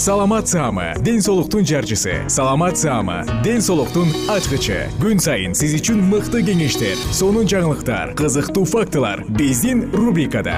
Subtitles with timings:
[0.00, 2.24] саламат саама ден соолуктун жарчысы.
[2.28, 4.88] Саламат саама ден соолуктун ачкычы.
[5.02, 10.56] Күн сайын сиз үчүн мыкты кеңештер сонун жаңылыктар кызыктуу фактылар биздин рубрикада.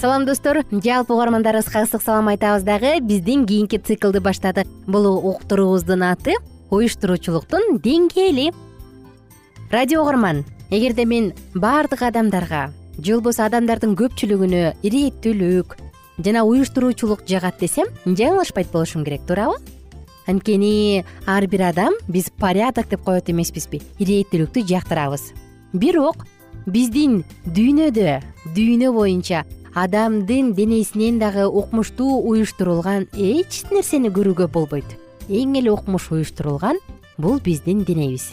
[0.00, 0.64] Салам достор.
[0.70, 3.00] Жалпы угармандарыбызга ысык салам айтабыз дагы.
[3.00, 6.34] Биздин кийинки циклды баштадык бул уктуруубуздун аты
[6.70, 8.52] уюштуруучулуктун деңгээли.
[9.70, 15.76] Радио угарман эгерде мен баардык адамдарга же болбосо адамдардын көпчүлүгүнө ирээттүүлүк
[16.24, 19.58] жана уюштуруучулук жагат десем жаңылышпайт болушум керек туурабы?
[20.26, 25.32] Анткени ар бир адам биз порядок деп коет эмеспизби ирээттүүлүктү жактырабыз.
[25.72, 26.26] Бирок
[26.66, 28.20] биздин дүйнөдө
[28.56, 34.86] дүйнө боюнча адамдын денесинен дагы укмуштуу уюштурулган эч нерсени көрүүгө болбойт.
[35.28, 36.78] Эң эле укмуш уюштурулган
[37.18, 38.32] бул биздин денебиз.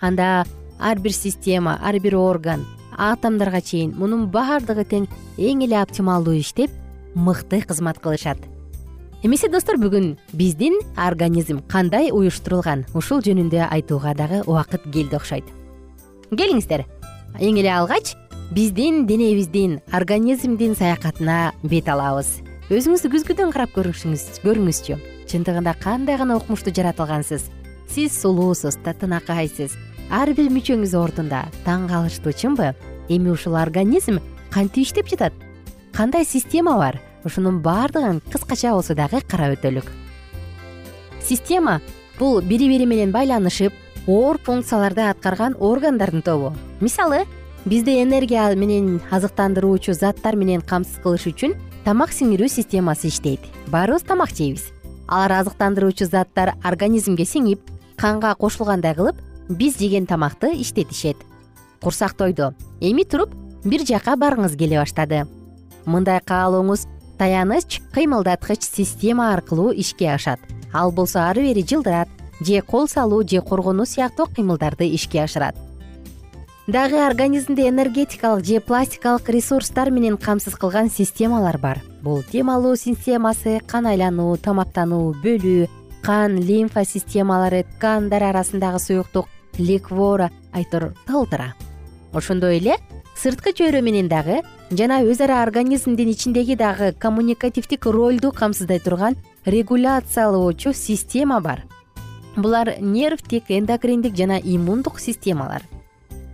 [0.00, 0.44] Анда
[0.78, 2.64] ар бир система ар бир орган
[2.96, 5.06] атомдорго чейин мунун баардыгы тең
[5.38, 6.70] эң эле оптималдуу иштеп
[7.14, 8.38] мыкты кызмат кылышат.
[9.22, 12.84] Эмесе достор бүгүн биздин организм кандай уюштурулган?
[12.94, 15.46] Ушул жөнүндө айтууга дагы убакыт келди окшойт.
[16.30, 16.84] Келиңиздер.
[17.40, 18.14] Эң эле алгач
[18.52, 22.42] биздин денебиздин организмдин саякатына бет алабыз.
[22.68, 25.00] Өзүңүздү күзгүдөн карап көрүңүзчү.
[25.30, 27.48] Чындыгында кандай гана укмуштуу жаратылгансыз.
[27.88, 29.72] Сиз сулуусуз татынакайсыз
[30.10, 32.72] ар бир мүчөңүз ордунда таң калыштуу чынбы
[33.08, 34.20] эми ушул организм
[34.50, 35.32] кантип иштеп жатат?
[35.92, 37.00] Кандай система бар?
[37.24, 39.86] Ушунун баардыгын кыскача болсо дагы карап өтөлүк.
[41.22, 41.80] Система
[42.18, 43.72] бул бири бири менен байланышып
[44.06, 46.52] оор функцияларды аткарган органдардын тобу.
[46.80, 47.24] Мисалы
[47.64, 51.54] бизди энергия менен азыктандыруучу заттар менен камсыз кылыш үчүн
[51.84, 53.40] тамак сиңирүү системасы иштейт.
[53.72, 54.68] Баарыбыз тамак жейбиз.
[55.08, 57.60] Алар азыктандыруучу заттар организмге сиңип
[57.96, 59.16] канга кошулгандай кылып
[59.48, 61.16] биз жеген тамакты иштетишет.
[61.80, 63.34] Курсак тойду эми туруп
[63.64, 65.24] бир жака баргыңыз келе баштады.
[65.84, 66.86] Мындай каалооңуз
[67.18, 70.40] таяныч кыймылдаткыч система аркылуу ишке ашат.
[70.72, 72.08] Ал болсо ары бери жылдырат
[72.40, 75.56] же кол салуу же коргонуу сыяктуу кыймылдарды ишке ашырат.
[76.66, 81.82] Дагы организмди энергетикалык же пластикалык ресурстар менен камсыз кылган системалар бар.
[82.02, 85.68] Бул дем алуу системасы кан айлануу тамактануу бөлүү
[86.04, 89.26] кан лимфа системалары ткандар арасындагы суюктук
[89.56, 91.54] ликвора айтор талтыра.
[92.12, 92.76] Ошондой эле
[93.16, 100.74] сырткы чөйрө менен дагы жана өз ара организмдин ичиндеги дагы коммуникативдик ролду камсыздай турган регуляциялоочу
[100.74, 101.64] система бар.
[102.36, 105.62] Булар нервтик эндокриндик жана иммундук системалар.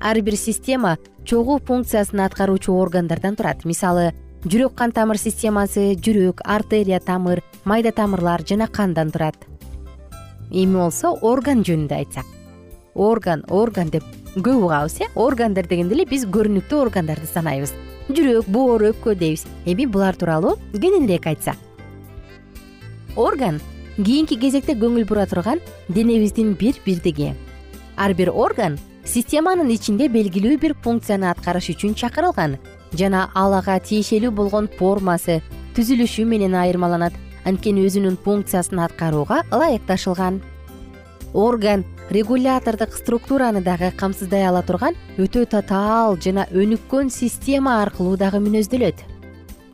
[0.01, 3.65] Ар бир система чогуу функциясын аткаруучу органдардан турат.
[3.65, 9.50] Мисалы жүрөк кан тамыр системасы жүрөк артерия тамыр майда тамырлар жана кандан турат
[10.51, 12.27] эми болсо орган жөнүндө айтсак.
[12.95, 14.05] Орган орган деп
[14.37, 15.09] көп угабыз э?
[15.15, 17.73] Органдар дегенде эле биз көрүнүктүү органдарды санайбыз.
[18.11, 19.47] Жүрөк боор өпкө дейбиз.
[19.67, 21.57] Эми булар тууралуу кененирээк айтсак.
[23.17, 23.61] Орган
[23.97, 27.35] кийинки кезекте көңүл бура турган денебиздин бир бирдиги.
[27.97, 32.59] Ар бир орган системанын ичинде белгилүү бир функцияны аткарыш үчүн чакырылган
[32.99, 35.41] жана ал ага тиешелүү болгон формасы
[35.77, 40.41] түзүлүшү менен айырмаланат анткени өзүнүн функциясын аткарууга ылайыкташылган.
[41.35, 49.05] Орган регулятордук структураны дагы камсыздай ала турган өтө татаал жана өнүккөн система аркылуу дагы мүнөздөлөт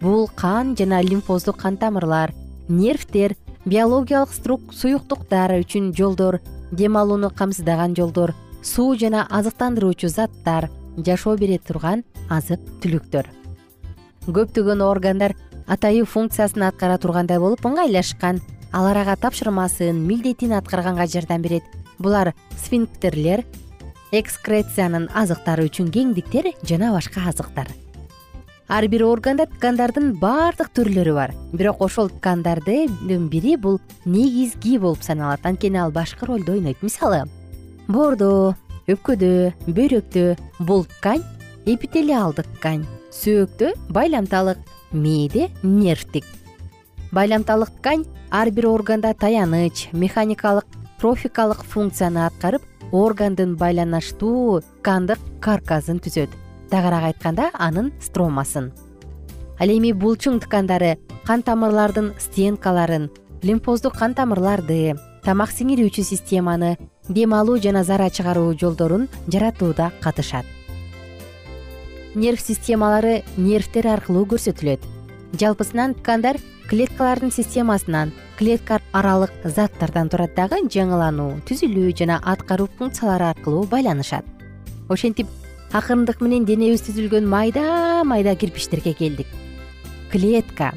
[0.00, 2.34] бул кан жана лимфоздук кан тамырлар
[2.68, 4.30] нервтер биологиялык
[4.72, 6.40] суюктуктар үчүн жолдор
[6.72, 13.26] дем алууну камсыздаган жолдор суу жана азыктандыруучу заттар жашоо бере турган азык түлүктөр.
[14.26, 15.36] Көптөгөн органдар
[15.66, 18.40] атайын функциясын аткара тургандай болуп ыңгайлашкан
[18.72, 21.64] алар ага тапшырмасын милдетин аткарганга жардам берет.
[21.98, 23.44] Булар сфинктерлер
[24.12, 27.68] экскрециянын азыктары үчүн кеңдиктер жана башка азыктар.
[28.68, 31.34] Ар бир органда ткандардын баардык түрлөрү бар.
[31.52, 35.46] Бирок ошол ткандардын бири бул негизги болуп саналат.
[35.46, 36.82] Анткени ал башкы ролду ойнойт.
[36.82, 37.24] Мисалы
[37.88, 38.56] боордо
[38.90, 41.22] өпкөдө бөйрөктө бул ткань
[41.66, 42.84] эпителиалдык ткань
[43.14, 44.58] сөөктө байламталык
[44.92, 46.24] мээде нервтик.
[47.12, 50.66] Байламталык ткань ар бир органда таяныч механикалык
[50.98, 52.62] трофикалык функцияны аткарып
[52.92, 56.30] органдын байланыштуу ткандык каркасын түзөт.
[56.70, 58.72] Тагыраак айтканда анын стромасын.
[59.60, 63.08] Ал эми булчуң ткандары кан тамырлардын стенкаларын
[63.42, 66.76] лимфоздук кан тамырларды тамак сиңирүүчү системаны
[67.08, 70.55] дем алуу жана зара чыгаруу жолдорун жаратууда катышат
[72.16, 74.80] нерв системалары нервтер аркылуу көрсөтүлөт.
[75.36, 76.38] Жалпысынан ткандар
[76.70, 84.24] клеткалардын системасынан клетка аралык заттардан турат дагы жаңылануу түзүлүү жана аткаруу функциялары аркылуу байланышат.
[84.88, 85.28] Ошентип
[85.76, 89.28] акырындык менен денебиз түзүлгөн майда майда кирпичтерге келдик.
[90.10, 90.72] Клетка.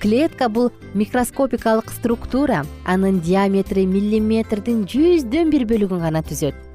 [0.00, 6.69] Клетка бул микроскопикалык структура анын диаметри миллиметрдин жүздөн бир бөлүгүн гана түзөт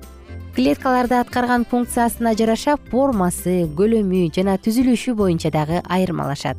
[0.55, 6.55] клеткаларды аткарган функциясына жараша формасы көлөмү жана түзүлүшү боюнча дагы айырмалашат.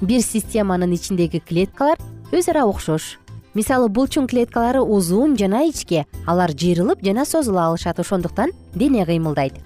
[0.00, 2.00] Бир системанын ичиндеги клеткалар
[2.32, 3.18] өз ара окшош.
[3.52, 9.58] Мисалы булчуң клеткалары узун жана ичке алар жыйрылып жана созула алышат ошондуктан дене кыймылдайт.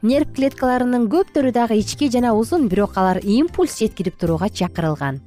[0.00, 5.20] Нерв клеткаларынын көптөрү дагы ичке жана узун бирок алар импульс жеткирип турууга чакырылган.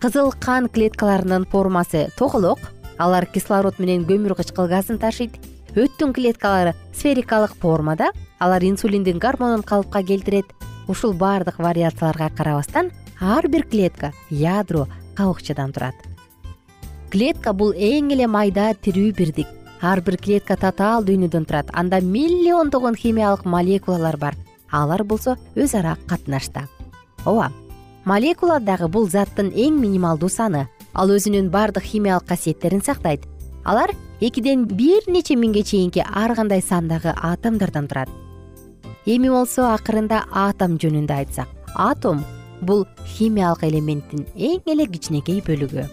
[0.00, 5.36] Кызыл кан клеткаларынын формасы тоголок алар кислород менен көмүр кычкыл газын ташыйт
[5.76, 8.08] өттүн клеткалары сферикалык формада
[8.40, 10.46] алар инсулиндин гормонун калыпка келтирет.
[10.88, 12.90] Ушул баардык вариацияларга карабастан
[13.20, 14.86] ар бир клетка ядро
[15.16, 15.94] кабыкчадан турат.
[17.10, 19.48] Клетка бул эң эле майда тирүү бирдик.
[19.82, 21.68] Ар бир клетка татаал дүйнөдөн турат.
[21.74, 24.34] Анда миллиондогон химиялык молекулалар бар.
[24.70, 26.68] Алар болсо өз ара катнашта.
[27.26, 27.52] Ооба
[28.04, 30.68] молекула дагы бул заттын эң минималдуу саны.
[30.94, 33.26] Ал өзүнүн баардык химиялык касиеттерин сактайт
[33.66, 33.90] алар
[34.20, 38.08] экиден бир нече миңге чейинки ар кандай сандагы атомдордон турат.
[39.06, 42.24] Эми болсо акырында атом жөнүндө айтсак атом
[42.62, 42.86] бул
[43.16, 45.86] химиялык элементтин эң эле кичинекей бөлүгү.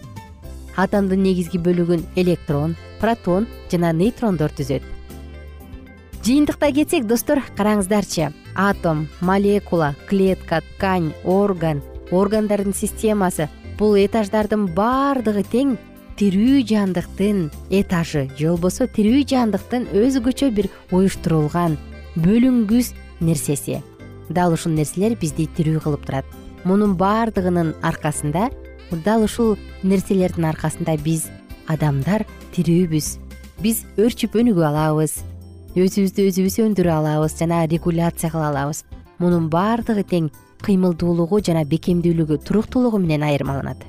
[0.76, 4.82] Атомдун негизги бөлүгүн электрон протон жана нейтрондор түзөт.
[6.24, 15.76] Жыйынтыктай кетсек достор караңыздарчы атом молекула клетка ткань орган органдардын системасы бул этаждардын баардыгы тең
[16.18, 21.76] тирүү жандыктын этажы же болбосо тирүү жандыктын өзгөчө бир уюштурулган
[22.14, 23.80] бөлүнгүс нерсеси.
[24.30, 26.24] Дал ушул нерселер бизди тирүү кылып турат.
[26.64, 28.48] Мунун баардыгынын аркасында
[29.04, 31.26] дал ушул нерселердин аркасында биз
[31.66, 33.10] адамдар тирүүбүз.
[33.62, 35.18] Биз өрчүп өнүгө алабыз
[35.74, 38.84] өзүбүздү өзүбүз өндүрө алабыз жана регуляция кыла алабыз.
[39.18, 40.30] Мунун баардыгы тең
[40.62, 43.82] кыймылдуулугу жана бекемдүүлүгү туруктуулугу менен айырмаланат.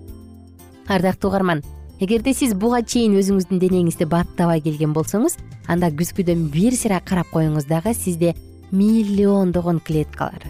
[0.90, 1.62] Ардактуу угарман
[2.00, 5.38] эгерде сиз буга чейин өзүңүздүн денеңизди баптабай келген болсоңуз
[5.68, 8.36] анда күзгүдөн бир сыйра карап коюңуз дагы сизде
[8.72, 10.50] миллиондогон клеткалар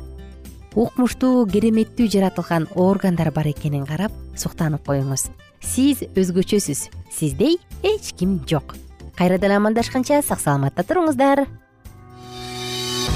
[0.75, 5.30] укмуштуу кереметтүү жаратылган органдар бар экенин карап суктанып коюңуз.
[5.64, 8.75] Сиз өзгөчөсүз сиздей эч ким жок.
[9.16, 11.46] Кайрадан амандашканча сак саламатта туруңуздар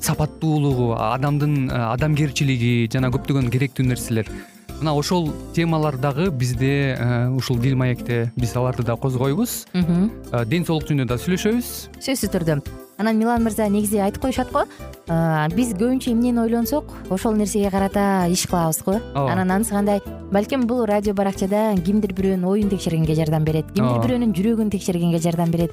[0.00, 4.30] сапаттуулугу адамдын э, адамгерчилиги жана көптөгөн керектүү нерселер.
[4.80, 6.96] Мына ошол темалар дагы бизде
[7.36, 9.66] ушул дил маекте биз аларды да козгойбуз.
[9.74, 11.72] Ден соолук жөнүндө да сүйлөшөбүз.
[12.00, 12.62] Сөзсүз түрдө.
[13.00, 14.64] Анан милан мырза негизи айтып коюшат го?
[15.52, 16.88] Биз көбүнчө эмнени ойлонсок?
[17.12, 18.98] Ошол нерсеге карата иш кылабыз го.
[19.14, 19.32] Ооба.
[19.32, 20.00] Анан анысы кандай?
[20.32, 25.50] Балким бул радио баракчада кимдир бирөөнүн оюн текшергенге жардам берет кимдир бирөөнүн жүрөгүн текшергенге жардам
[25.50, 25.72] берет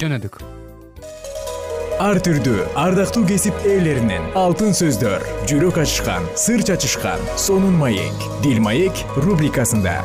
[0.00, 0.38] жөнөдүк.
[1.98, 8.94] Ар түрдүү ардактуу кесип ээлеринен алтын сөздөр жүрөк ачышкан сыр чачышкан сонун маек дил маек
[9.18, 9.98] рубрикасында.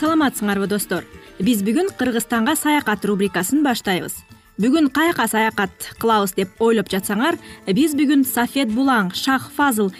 [0.00, 1.04] Саламатсыңарбы достор.
[1.44, 4.22] Биз бүгүн кыргызстанга саякат рубрикасын баштайбыз
[4.60, 7.34] бүгүн каяка саякат кылабыз деп ойлоп жатсаңар
[7.74, 9.90] биз бүгүн сафет булаң шах фазыл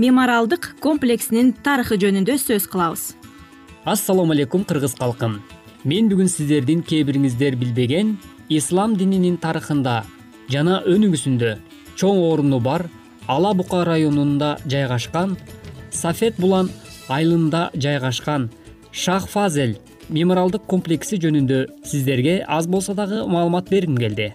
[0.00, 3.12] мемориалдык комплексинин тарыхы жөнүндө сөз кылабыз.
[3.84, 5.42] Ассалому алейкум кыргыз калкым.
[5.84, 8.16] Мен бүгүн сиздердин кээ бириңиздер билбеген
[8.48, 10.02] ислам дининин тарыхында
[10.48, 11.58] жана өнүгүүсүндө
[12.00, 12.86] чоң оруну бар
[13.28, 15.36] ала бука районунда жайгашкан
[15.92, 16.72] сафет булан
[17.08, 18.48] айылында жайгашкан
[18.90, 19.76] шах фазел
[20.08, 24.32] мемориалдык комплекси жөнүндө сиздерге аз болсо дагы маалымат бергим келди.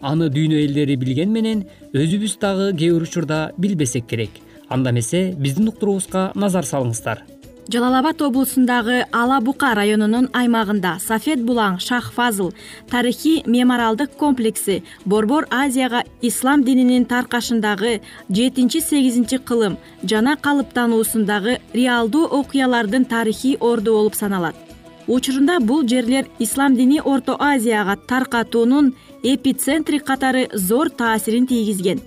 [0.00, 4.30] Аны дүйнө элдери билген менен өзүбүз дагы кээ бир учурда билбесек керек.
[4.68, 7.22] Анда эмесе биздин уктуруубузга назар салыңыздар.
[7.70, 12.50] Жалал абад облусундагы ала бука районунун аймагында сафет булаң шах фазыл
[12.90, 23.04] тарыхый мемориалдык комплекси борбор азияга ислам дининин таркашындагы жетинчи сегизинчи кылым жана калыптануусундагы реалдуу окуялардын
[23.04, 24.56] тарыхый орду болуп саналат
[25.06, 32.00] учурунда бул жерлер ислам дини орто азияга таркатуунун эпицентри катары зор таасирин тийгизген.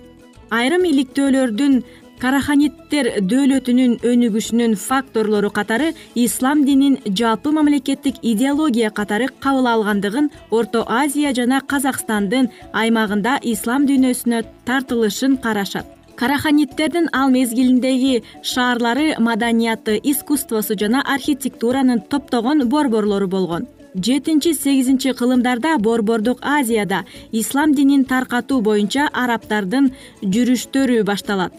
[0.49, 1.83] Айрым иликтөөлөрдүн
[2.19, 11.33] караханиттер дөөлөтүнүн өнүгүшүнүн факторлору катары ислам динин жалпы мамлекеттик идеология катары кабыл алгандыгын орто азия
[11.33, 22.01] жана казакстандын аймагында ислам дүйнөсүнө тартылышын карашат караханиттердин ал мезгилиндеги шаарлары маданияты искусствосу жана архитектуранын
[22.01, 23.67] топтогон борборлору болгон.
[23.95, 29.91] Жетинчи сегизинчи кылымдарда борбордук азияда ислам динин таркатуу боюнча арабтардын
[30.21, 31.53] жүрүштөрү башталат.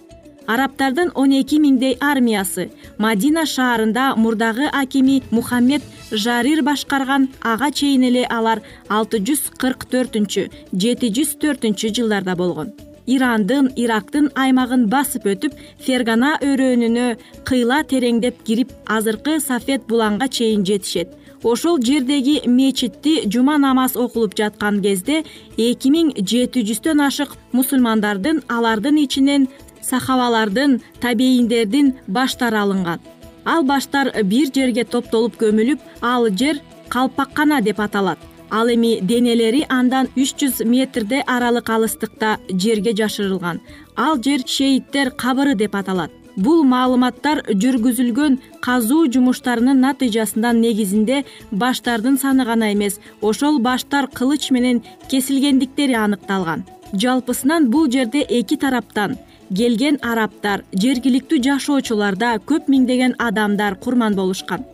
[0.47, 5.83] Арабтардын он эки миңдей армиясы мадина шаарында мурдагы акими мухаммед
[6.13, 12.71] жарир башкарган ага чейин эле алар алты жүз кырк төртүнчү жети жүз төртүнчү жылдарда болгон
[13.07, 15.55] ирандын ирактын аймагын басып өтүп
[15.87, 17.07] фергана өрөөнүнө
[17.49, 21.09] кыйла тереңдеп кирип азыркы сафет булаңга чейин жетишет.
[21.43, 25.23] Ошол жердеги мечитти жума намаз окулуп жаткан кезде
[25.57, 29.49] эки миң жети жүздөн ашык мусулмандардын алардын ичинен
[29.83, 33.01] сахабалардын табейиндердин баштары алынган.
[33.45, 36.59] Ал баштар бир жерге топтолуп көмүлүп ал жер
[36.89, 38.19] калпаккана деп аталат
[38.51, 43.61] ал эми денелери андан үч жүз метрдей аралык алыстыкта жерге жашырылган.
[43.97, 46.11] Ал жер шейиттер кабыры деп аталат.
[46.37, 53.01] Бул маалыматтар жүргүзүлгөн казуу жумуштарынын натыйжасында негизинде баштардын саны гана эмес.
[53.23, 56.67] Ошол баштар кылыч менен кесилгендиктери аныкталган.
[56.93, 59.17] Жалпысынан бул жерде эки тараптан
[59.55, 64.65] келген арабтар жергиликтүү жашоочулар да көп миңдеген адамдар курман болушкан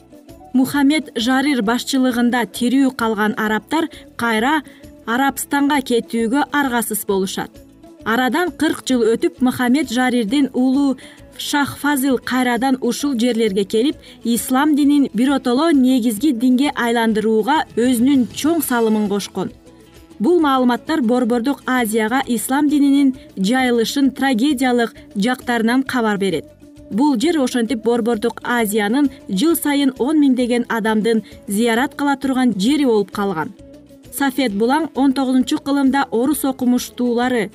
[0.52, 3.88] мухаммед жарир башчылыгында тирүү калган арабтар
[4.20, 4.60] кайра
[5.06, 7.50] арабстанга кетүүгө аргасыз болушат.
[8.04, 10.96] Арадан кырк жыл өтүп мухаммед жарирдин уулу
[11.38, 19.08] шах фазыл кайрадан ушул жерлерге келип ислам динин биротоло негизги динге айландырууга өзүнүн чоң салымын
[19.08, 19.52] кошкон.
[20.18, 26.61] Бул маалыматтар борбордук азияга ислам дининин жайылышын трагедиялык жактарынан кабар берет
[26.92, 33.10] бул жер ошентип борбордук азиянын жыл сайын он миңдеген адамдын зыярат кыла турган жери болуп
[33.10, 33.52] калган.
[34.12, 37.50] Сафед булаң он тогузунчу кылымда орус окумуштуулары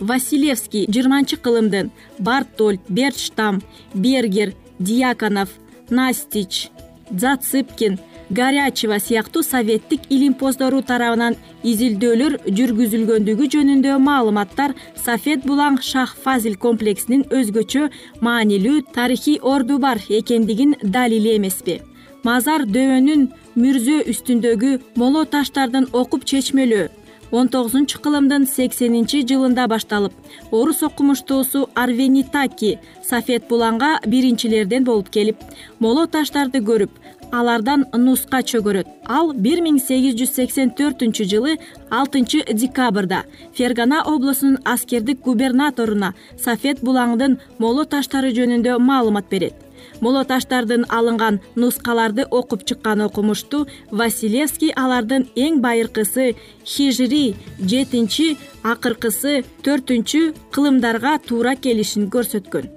[0.00, 3.62] василевский жыйырманчы кылымдын бартольд берштам
[3.94, 5.48] бергер диаконов
[5.88, 6.68] настич
[7.10, 7.98] зацыпкин
[8.30, 17.88] горячева сыяктуу советтик илимпоздору тарабынан изилдөөлөр жүргүзүлгөндүгү жөнүндө маалыматтар сафед булаң шах фазил комплексинин өзгөчө
[18.26, 21.80] маанилүү тарыхый орду бар экендигин далили эмеспи.
[22.26, 26.88] Мазар дөбөнүн мүрзө үстүндөгү моло таштардын окуп чечмелөө
[27.30, 30.12] он тогузунчу кылымдын сексенинчи жылында башталып
[30.54, 32.76] орус окумуштуусу арвенитаки
[33.08, 35.42] сафед булаңга биринчилерден болуп келип
[35.80, 36.90] моло таштарды көрүп
[37.32, 38.86] алардан нуска чөгөрөт.
[39.06, 41.58] Ал бир миң сегиз жүз сексен төртүнчү жылы
[41.90, 43.24] алтынчы декабрда
[43.56, 49.54] фергана облусунун аскердик губернаторуна сафед булаңдын моло таштары жөнүндө маалымат берет.
[50.00, 60.34] Моло таштардан алынган нускаларды окуп чыккан окумуштуу василевский алардын эң байыркысы хижри жетинчи акыркысы төртүнчү
[60.52, 62.68] кылымдарга туура келишин көрсөткөн.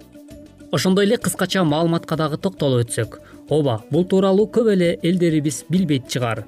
[0.71, 6.45] Ошондой эле кыскача маалыматка дагы токтолуп өтсөк ооба бул тууралуу көп эле элдерибиз билбейт чыгар.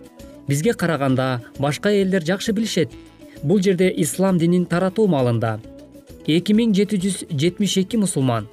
[0.48, 2.92] Бизге караганда башка элдер жакшы билишет.
[3.44, 5.60] Бул жерде ислам динин таратуу маалында
[6.28, 8.48] эки миң жети жүз жетимиш эки мусулман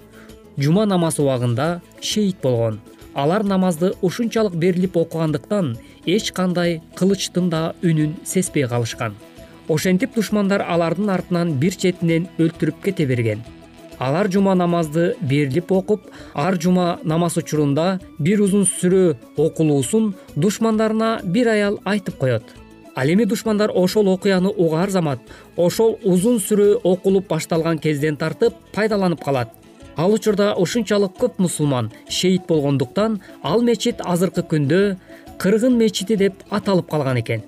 [0.56, 2.80] жума намазы убагында шейит болгон.
[3.14, 9.14] Алар намазды ушунчалык берилип окугандыктан эч кандай кылычтын да үнүн сезбей калышкан.
[9.68, 13.44] Ошентип душмандар алардын артынан бир четинен өлтүрүп кете берген
[13.98, 21.48] алар жума намазды берилип окуп ар жума намаз учурунда бир узун сүрө окулуусун душмандарына бир
[21.48, 22.42] аял айтып коет.
[22.94, 25.20] Ал эми душмандар ошол окуяны угаар замат
[25.56, 29.52] ошол узун сүрө окулуп башталган кезден тартып пайдаланып калат.
[29.96, 34.96] Ал учурда ушунчалык көп мусулман шейит болгондуктан ал мечит азыркы күндө
[35.38, 37.42] кыргын мечити деп аталып калган экен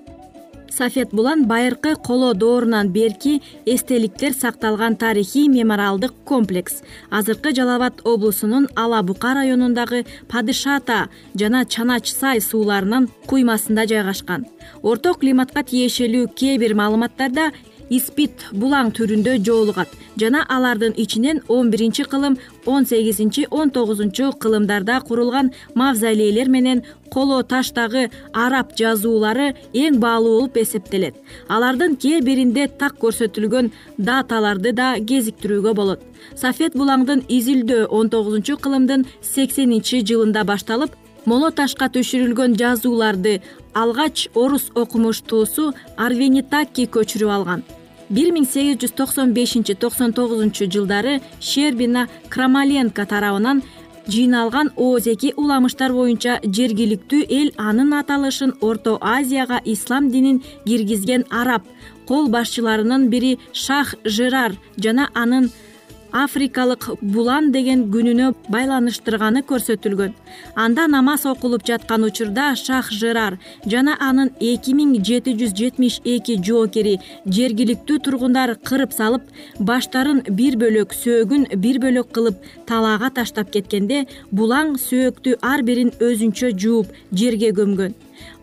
[0.71, 6.81] сафед булан байыркы коло доорунан берки эстеликтер сакталган тарыхый мемориалдык комплекс.
[7.09, 14.45] Азыркы жалал абад облусунун ала бука районундагы падыша ата жана чанач сай сууларынын куймасында жайгашкан.
[14.81, 17.51] Орто климатка тиешелүү кээ бир маалыматтарда
[17.91, 19.89] испит булаң түрүндө жоолугат.
[20.19, 27.43] Жана алардын ичинен он биринчи кылым он сегизинчи он тогузунчу кылымдарда курулган мавзолейлер менен коло
[27.43, 31.15] таштагы араб жазуулары эң баалуу болуп эсептелет.
[31.47, 36.01] Алардын кээ биринде так көрсөтүлгөн даталарды да кезиктирүүгө болот.
[36.35, 43.41] Сафед булаңдын изилдөө он тогузунчу кылымдын сексенинчи жылында башталып моло ташка түшүрүлгөн жазууларды
[43.73, 47.63] алгач орус окумуштуусу арвенитаки көчүрүп алган
[48.11, 53.61] бир миң сегиз жүз токсон бешинчи токсон тогузунчу жылдары щербина крамаленко тарабынан
[54.07, 61.63] жыйналган оозеки уламыштар боюнча жергиликтүү эл анын аталышын орто азияга ислам динин киргизген араб
[62.07, 65.51] кол башчыларынын бири шах жырар жана анын
[66.11, 70.13] африкалык булан деген күнүнө байланыштырганы көрсөтүлгөн.
[70.55, 76.37] Анда намаз окулуп жаткан учурда шах жырар жана анын эки миң жети жүз жетимиш эки
[76.43, 79.27] жоокери жергиликтүү тургундар кырып салып
[79.59, 86.55] баштарын бир бөлөк сөөгүн бир бөлөк кылып талаага таштап кеткенде булаң сөөктү ар бирин өзүнчө
[86.57, 87.93] жууп жерге көмгөн.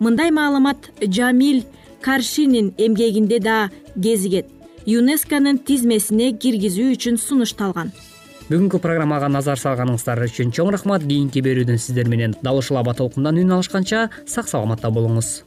[0.00, 1.64] Мындай маалымат жамиль
[2.00, 3.70] каршинин эмгегинде да
[4.02, 4.57] кезигет
[4.88, 7.90] юнесконун тизмесине киргизүү үчүн сунушталган.
[8.48, 11.04] Бүгүнкү программага назар салганыңыздар үчүн чоң рахмат.
[11.04, 15.42] Кийинки берүүдөн сиздер менен дал ушул аба толкундан үн алышканча сак саламатта болуңуз.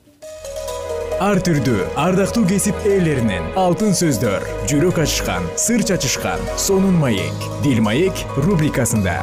[1.21, 8.25] Ар түрдүү ардактуу кесип ээлеринен алтын сөздөр жүрөк ачышкан сыр чачышкан сонун маек дил маек
[8.45, 9.19] рубрикасында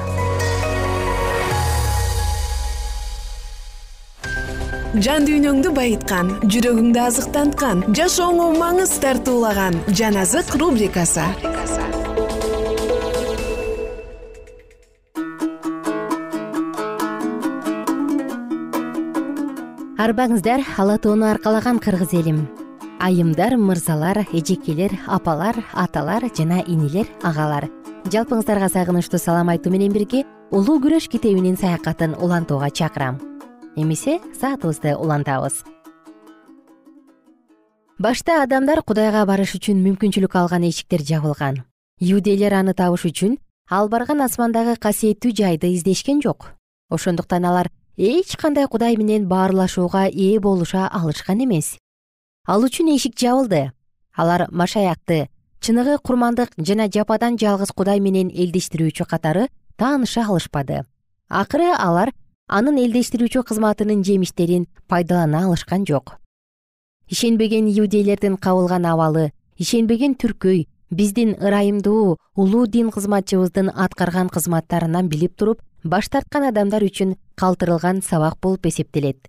[4.96, 11.26] жан дүйнөңдү байыткан жүрөгүңдү азыктанткан жашооңо маңыз тартуулаган жан азык рубрикасы.
[19.98, 22.46] Арбаңыздар ала тоону аркалаган кыргыз элим.
[22.98, 27.68] Айымдар мырзалар эжекелер апалар аталар жана инилер агалар.
[28.08, 33.18] Жалпыңыздарга сагынычтуу салам айтуу менен бирге улуу күрөш китебинин саякатын улантууга чакырам
[33.78, 35.64] эмесе саатыбызды улантабыз.
[37.98, 41.64] Башта адамдар кудайга барыш үчүн мүмкүнчүлүк алган эшиктер жабылган.
[41.98, 43.38] Иудейлер аны табыш үчүн
[43.70, 46.52] ал барган асмандагы касиеттүү жайды издешкен жок.
[46.90, 51.76] Ошондуктан алар эч кандай кудай менен баарлашууга ээ болуша алышкан эмес.
[52.46, 53.72] Ал үчүн эшик жабылды.
[54.14, 55.28] Алар машаякты
[55.60, 60.84] чыныгы курмандык жана жападан жалгыз кудай менен элдештирүүчү катары тааныша алышпады.
[61.28, 62.14] Акыры алар
[62.48, 66.16] анын элдештирүүчү кызматынын жемиштерин пайдалана алышкан жок.
[67.08, 75.60] Ишенбеген иудейлердин кабылган абалы ишенбеген түркөй биздин ырайымдуу улуу дин кызматчыбыздын аткарган кызматтарынан билип туруп
[75.84, 79.28] баш тарткан адамдар үчүн калтырылган сабак болуп эсептелет.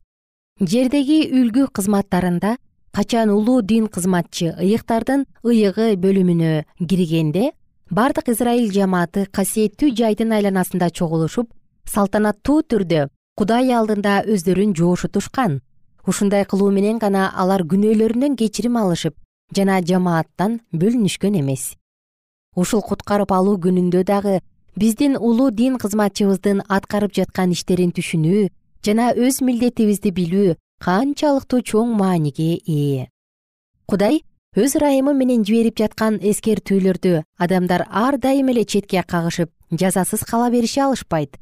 [0.59, 2.57] Жердеги үлгү кызматтарында
[2.91, 7.51] качан улуу дин кызматчы ыйыктардын ыйыгы бөлүмүнө киргенде
[7.89, 11.51] бардык израиль жамааты касиеттүү жайдын айланасында чогулушуп
[11.93, 13.07] салтанаттуу түрдө
[13.39, 15.59] кудай алдында өздөрүн жоошутушкан
[16.09, 19.15] ушундай кылуу менен гана алар күнөөлөрүнөн кечирим алышып
[19.55, 21.75] жана жамааттан бөлүнүшкөн эмес.
[22.55, 24.39] Ушул куткарып алуу күнүндө дагы
[24.75, 28.47] биздин улуу дин кызматчыбыздын аткарып жаткан иштерин түшүнүү
[28.85, 33.07] жана өз милдетибизди билүү канчалыктуу чоң мааниге ээ.
[33.85, 34.23] Кудай
[34.55, 40.81] өз ырайымы менен жиберип жаткан эскертүүлөрдү адамдар ар дайым эле четке кагышып жазасыз кала берише
[40.81, 41.37] алышпайт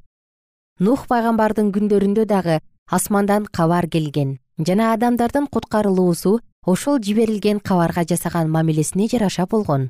[0.79, 2.59] нух пайгамбардын күндөрүндө дагы
[2.93, 4.37] асмандан кабар келген
[4.67, 9.89] жана адамдардын куткарылуусу ошол жиберилген кабарга жасаган мамилесине жараша болгон.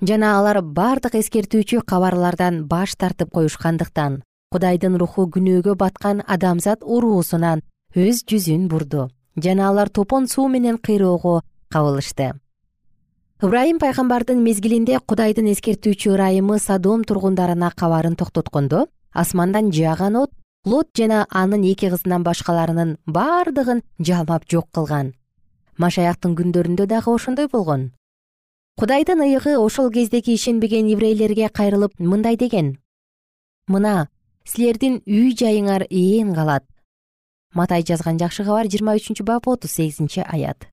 [0.00, 7.60] Жана алар бардык эскертүүчү кабарлардан баш тартып коюшкандыктан кудайдын руху күнөөгө баткан адамзат уруусунан
[7.94, 12.32] өз жүзүн бурду жана алар топон суу менен кыйроого кабылышты
[13.42, 20.30] ыбрайым пайгамбардын мезгилинде кудайдын эскертүүчү ырайымы садом тургундарына кабарын токтоткондо асмандан жааган от
[20.64, 25.14] лот жана анын эки кызынан башкаларынын бардыгын жалмап жок кылган.
[25.78, 27.92] Машаяктын күндөрүндө дагы ошондой болгон.
[28.76, 32.78] Кудайдын ыйыгы ошол кездеги ишенбеген еврейлерге кайрылып мындай деген.
[33.68, 34.08] Мына
[34.44, 36.64] силердин үй жайыңар ээн калат.
[37.54, 40.68] Матай жазган жакшы кабар жыйырма үчүнчү бап отуз сегизинчи аят.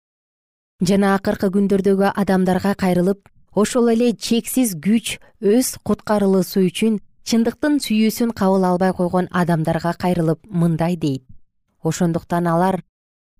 [0.82, 8.64] Жана акыркы күндөрдөгү адамдарга кайрылып ошол эле чексиз күч өз куткарылуусу үчүн чындыктын сүйүүсүн кабыл
[8.64, 11.26] албай койгон адамдарга кайрылып мындай дейт.
[11.84, 12.78] Ошондуктан алар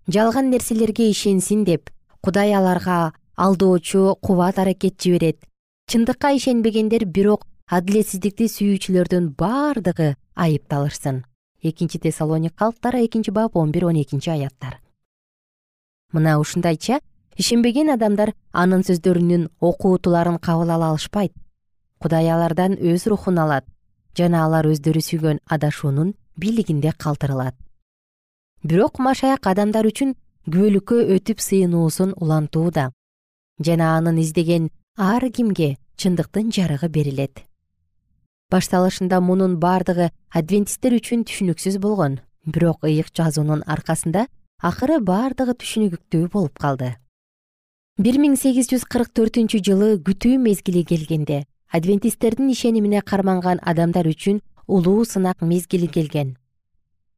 [0.06, 1.88] жалган нерселерге ишенсин деп
[2.20, 5.38] кудай аларга алдоочу кубат аракет жиберет.
[5.88, 11.24] Чындыкка ишенбегендер бирок адилетсиздикти сүйүүчүлөрдүн бардыгы айыпталышсын.
[11.62, 14.82] Экинчи тессалоникалыктар экинчи бап он бир он экинчи аяттар.
[16.12, 17.00] Мына ушундайча
[17.38, 21.32] ишенбеген адамдар анын сөздөрүнүн окуутуларын кабыл ала алышпайт.
[21.98, 23.64] Кудай алардан өз рухун алат
[24.16, 27.56] жана алар өздөрү сүйгөн адашуунун бийлигинде калтырылат
[28.62, 30.14] бирок машаяк адамдар үчүн
[30.48, 32.90] күбөлүккө өтүп сыйынуусун улантууда
[33.60, 37.42] жана анын издеген ар кимге чындыктын жарыгы берилет.
[38.50, 44.26] Башталышында мунун бардыгы адвентисттер үчүн түшүнүксүз болгон бирок ыйык жазуунун аркасында
[44.62, 46.94] акыры бардыгы түшүнүктүү болуп калды.
[47.98, 54.40] Бир миң сегиз жүз кырк төртүнчү жылы күтүү мезгили келгенде адвентисттердин ишенимине карманган адамдар үчүн
[54.66, 56.36] улуу сынак мезгили келген.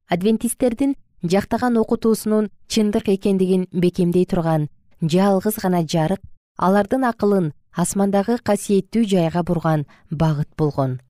[0.09, 4.69] Адвентисттердин жактаган окутуусунун чындык экендигин бекемдей турган
[5.01, 6.21] жалгыз гана жарык
[6.59, 11.01] алардын акылын асмандагы касиеттүү жайга бурган багыт болгон.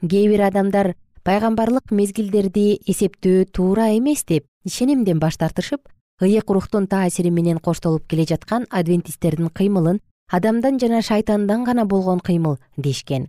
[0.00, 5.88] Кээ бир адамдар пайгамбарлык мезгилдерди эсептөө туура эмес деп ишенимден баш тартышып
[6.20, 12.58] ыйык рухтун таасири менен коштолуп келе жаткан адвентисттердин кыймылын адамдан жана шайтандан гана болгон кыймыл
[12.76, 13.28] дешкен.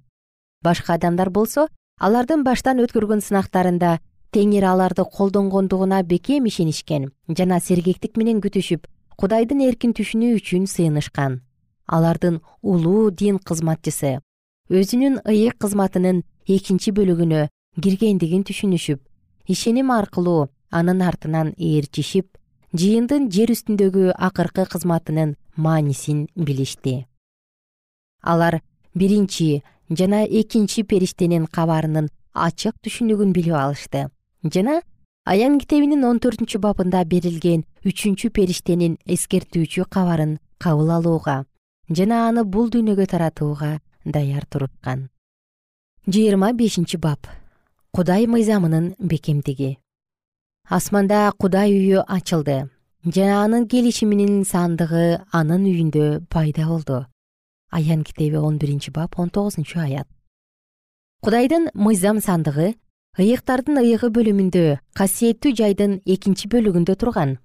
[0.64, 1.68] Башка адамдар болсо
[2.00, 4.00] алардын баштан өткөргөн сынактарында
[4.32, 11.42] теңир аларды колдонгондугуна бекем ишенишкен жана сергектик менен күтүшүп кудайдын эркин түшүнүү үчүн сыйынышкан.
[11.88, 14.20] Алардын улуу дин кызматчысы
[14.70, 17.48] өзүнүн ыйык кызматынын экинчи бөлүгүнө
[17.82, 19.00] киргендигин түшүнүшүп
[19.54, 22.40] ишеним аркылуу анын артынан ээрчишип
[22.74, 27.06] жыйындын жер үстүндөгү акыркы кызматынын маанисин билишти.
[28.22, 28.62] Алар
[28.94, 34.10] биринчи жана экинчи периштенин кабарынын ачык түшүнүгүн билип алышты.
[34.44, 34.82] Жана
[35.26, 41.46] аян китебинин он төртүнчү бабында берилген үчүнчү периштенин эскертүүчү кабарын кабыл алууга
[41.90, 45.10] жана аны бул дүйнөгө таратууга даяр туруткан.
[46.08, 47.28] Жыйырма бешинчи бап
[47.92, 49.78] кудай мыйзамынын бекемдиги.
[50.70, 52.66] Асманда кудай үйү ачылды
[53.06, 57.06] жана анын келишиминин сандыгы анын үйүндө пайда болду.
[57.70, 60.08] Аян китеби он биринчи бап он тогузунчу аят.
[61.22, 62.74] Кудайдын мыйзам сандыгы
[63.20, 67.38] ыйыктардын ыйыгы бөлүмүндө касиеттүү жайдын экинчи бөлүгүндө турган.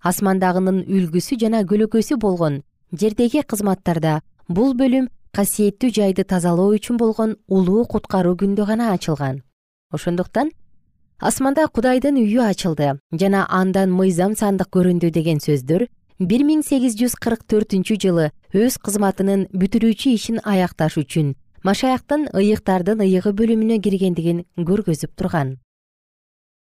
[0.00, 2.62] Асмандагынын үлгүсү жана көлөкөсү болгон
[2.92, 9.42] жердеги кызматтарда бул бөлүм касиеттүү жайды тазалоо үчүн болгон улуу куткаруу күндө гана ачылган.
[9.92, 10.50] Ошондуктан
[11.20, 15.82] асманда кудайдын үйү ачылды жана андан мыйзам сандык көрүндү деген сөздөр
[16.30, 23.04] бир миң сегиз жүз кырк төртүнчү жылы өз кызматынын бүтүрүүчү ишин аякташ үчүн машаяктын ыйыктардын
[23.04, 25.58] ыйыгы бөлүмүнө киргендигин көргөзүп турган.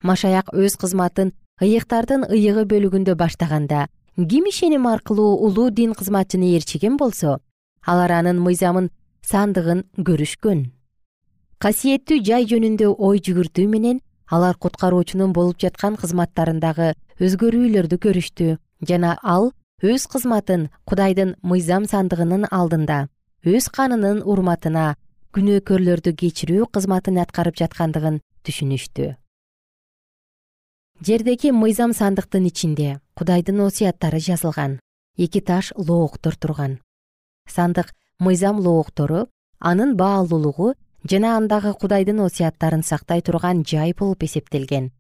[0.04, 1.32] Машаяк өз кызматын
[1.64, 3.88] ыйыктардын ыйыгы бөлүгүндө баштаганда
[4.18, 7.40] ким ишеним аркылуу улуу дин кызматчыны ээрчиген болсо
[7.88, 8.92] алар анын мыйзамын
[9.24, 10.68] сандыгын көрүшкөн.
[11.64, 14.02] Касиеттүү жай жөнүндө ой жүгүртүү менен
[14.36, 18.48] алар куткаруучунун болуп жаткан кызматтарындагы өзгөрүүлөрдү көрүштү
[18.90, 19.52] жана ал
[19.84, 23.00] өз кызматын кудайдын мыйзам сандыгынын алдында
[23.46, 24.96] өз канынын урматына
[25.36, 29.16] күнөөкөрлөрдү кечирүү кызматын аткарып жаткандыгын түшүнүштү.
[31.02, 34.80] Жердеги мыйзам сандыктын ичинде кудайдын осуяттары жазылган
[35.18, 36.80] эки таш лооктор турган.
[37.50, 39.28] Сандык мыйзам лооктору
[39.60, 40.74] анын баалуулугу
[41.10, 44.92] жана андагы кудайдын осуяттарын сактай турган жай болуп эсептелген.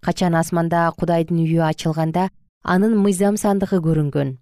[0.00, 2.30] Качан асманда кудайдын үйү ачылганда
[2.62, 4.38] анын мыйзам сандыгы көрүнгөн.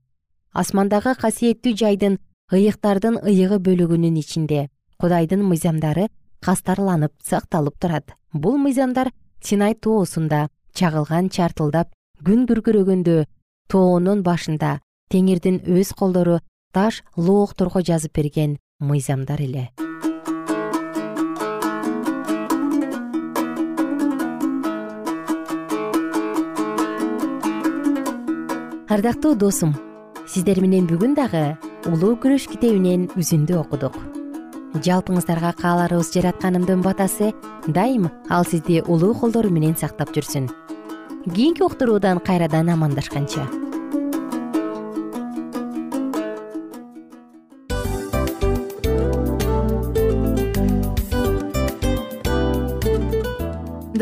[0.53, 2.19] Асмандагы касиеттүү жайдын
[2.53, 4.69] ыйыктардын ыйыгы бөлүгүнүн ичинде
[5.01, 6.09] кудайдын мыйзамдары
[6.41, 8.13] кастарланып сакталып турат.
[8.33, 13.25] Бул мыйзамдар синай тоосунда чагылган чартылдап күн күркүрөгөндө
[13.73, 14.81] тоонун башында
[15.13, 16.41] теңирдин өз колдору
[16.73, 19.71] таш лоокторго жазып берген мыйзамдар эле
[28.93, 29.71] ардактуу досум
[30.29, 31.55] сиздер менен бүгүн дагы
[31.89, 33.97] улуу күрөш китебинен үзүндү окудук.
[34.85, 37.31] Жалпыңыздарга кааларыбыз жаратканымдын батасы
[37.67, 40.51] дайым ал сизди улуу колдору менен сактап жүрсүн.
[41.25, 43.49] Кийинки уктуруудан кайрадан амандашканча